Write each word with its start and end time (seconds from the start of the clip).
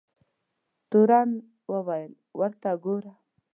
تورن 0.89 1.29
وویل 1.71 2.11
ورته 2.39 2.69
وګوره. 2.75 3.13